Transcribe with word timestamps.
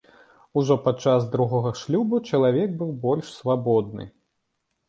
Ужо 0.59 0.77
падчас 0.85 1.27
другога 1.35 1.73
шлюбу 1.81 2.21
чалавек 2.31 2.75
быў 2.81 2.91
больш 3.07 3.27
свабодны. 3.39 4.09